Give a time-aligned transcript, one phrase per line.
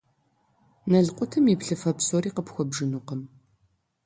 [0.91, 3.21] Налкъутым и плъыфэ псори къыпхуэбжынукъым.